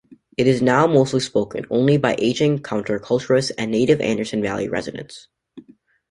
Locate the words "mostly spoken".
0.87-1.67